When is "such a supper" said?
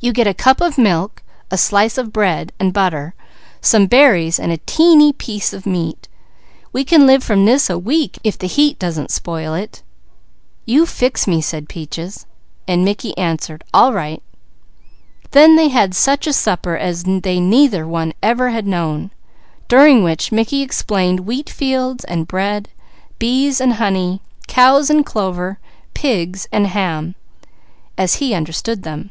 15.96-16.76